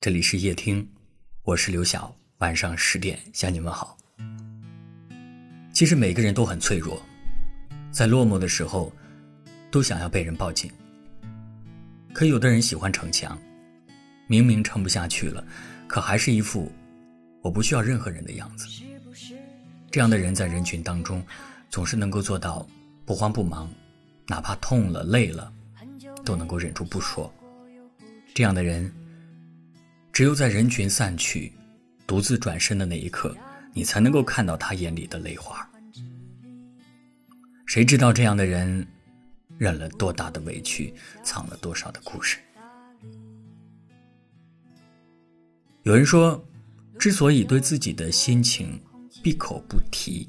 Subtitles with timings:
[0.00, 0.88] 这里是夜听，
[1.42, 2.14] 我是刘晓。
[2.38, 3.98] 晚上十点向你们好。
[5.72, 7.02] 其实每个人都很脆弱，
[7.90, 8.92] 在落寞的时候，
[9.72, 10.70] 都想要被人抱紧。
[12.12, 13.36] 可有的人喜欢逞强，
[14.28, 15.44] 明明撑不下去了，
[15.88, 16.70] 可还是一副
[17.42, 18.68] 我不需要任何人的样子。
[19.90, 21.20] 这样的人在人群当中，
[21.70, 22.64] 总是能够做到
[23.04, 23.68] 不慌不忙，
[24.28, 25.52] 哪怕痛了累了，
[26.24, 27.28] 都能够忍住不说。
[28.32, 28.88] 这样的人。
[30.18, 31.52] 只有在人群散去、
[32.04, 33.36] 独自转身的那一刻，
[33.72, 35.64] 你才能够看到他眼里的泪花。
[37.66, 38.84] 谁知道这样的人
[39.58, 40.92] 忍了多大的委屈，
[41.22, 42.38] 藏了多少的故事？
[45.84, 46.44] 有人说，
[46.98, 48.76] 之所以对自己的心情
[49.22, 50.28] 闭口不提，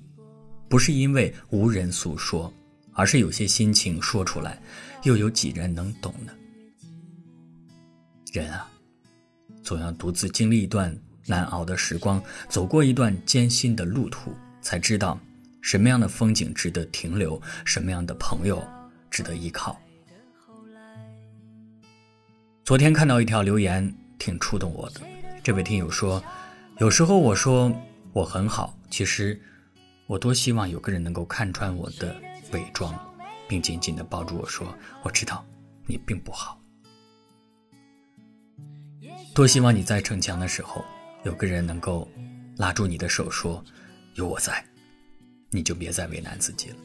[0.67, 2.53] 不是因为无人诉说，
[2.93, 4.61] 而是有些心情说出来，
[5.01, 6.31] 又有几人能懂呢？
[8.31, 8.69] 人啊！
[9.69, 10.91] 总要独自经历一段
[11.27, 12.19] 难熬的时光，
[12.49, 15.19] 走过一段艰辛的路途，才知道
[15.61, 18.67] 什么样的风景值得停留，什么样的朋友
[19.11, 19.79] 值得依靠。
[22.63, 25.01] 昨天看到一条留言，挺触动我的。
[25.43, 26.23] 这位听友说
[26.81, 27.71] ：“有时候我说
[28.11, 29.39] 我很好，其实
[30.07, 32.15] 我多希望有个人能够看穿我的
[32.53, 32.91] 伪装，
[33.47, 35.45] 并紧紧地抱住我说：我知道
[35.85, 36.58] 你并不好。”
[39.39, 40.83] 多希望你在逞强的时候，
[41.23, 42.05] 有个人能够
[42.57, 43.63] 拉住你的手，说
[44.15, 44.61] ：“有我在，
[45.49, 46.75] 你就别再为难自己了。”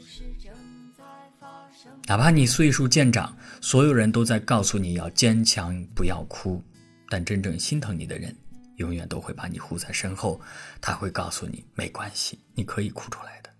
[2.06, 6.62] 哪怕你岁数渐长，所有人都在告诉你要坚强，不要哭，
[7.08, 8.32] 但真正心疼你的人，
[8.76, 10.40] 永远都会把你护在身后。
[10.80, 13.50] 他会告诉你：“没关系，你可以哭出来的。”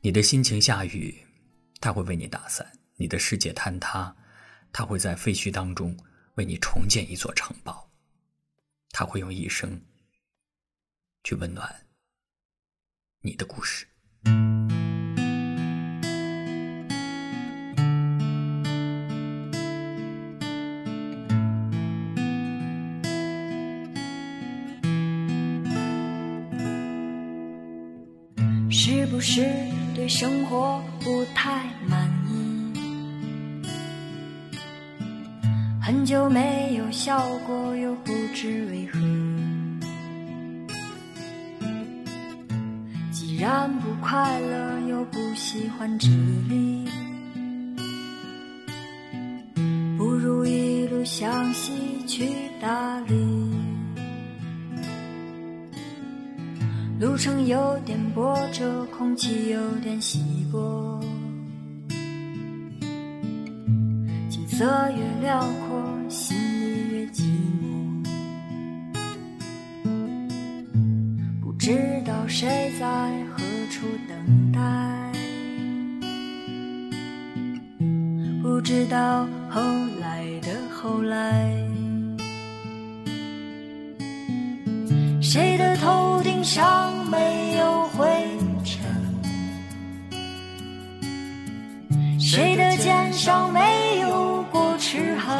[0.00, 1.22] 你的心情下雨，
[1.82, 2.64] 他会为你打伞；
[2.96, 4.16] 你的世界坍塌，
[4.72, 5.94] 他会在废墟当中。
[6.34, 7.90] 为你重建一座城堡，
[8.90, 9.80] 他会用一生
[11.24, 11.86] 去温暖
[13.20, 13.86] 你的故事。
[28.70, 29.42] 是不是
[29.94, 32.11] 对生活不太满？
[36.12, 39.00] 久没有笑过，又不知为何。
[43.10, 46.08] 既然不快乐，又不喜欢这
[46.50, 46.86] 里，
[49.96, 52.28] 不如一路向西去
[52.60, 53.14] 大理。
[57.00, 60.20] 路程有点波折，空气有点稀
[60.52, 61.00] 薄。
[64.28, 67.22] 景色越辽阔，心里越寂
[67.62, 68.04] 寞。
[71.40, 72.86] 不知道谁在
[73.30, 74.60] 何处等待，
[78.42, 79.62] 不知道后
[80.02, 81.50] 来的后来，
[85.22, 88.06] 谁的头顶上没有灰
[88.62, 88.84] 尘，
[92.20, 94.12] 谁的肩上没有。
[94.84, 95.32] 痴痕，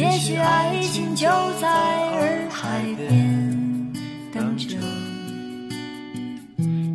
[0.00, 1.26] 也许爱情就
[1.60, 3.92] 在洱海边
[4.32, 4.78] 等着，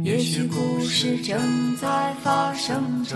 [0.04, 1.40] 也许故事正
[1.78, 3.16] 在发生着。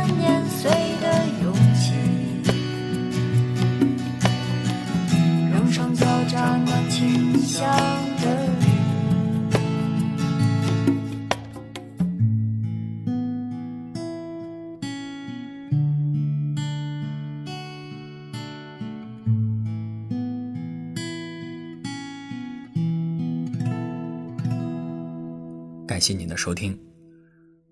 [26.01, 26.75] 感谢您的收听，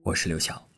[0.03, 0.68] 我是刘晓。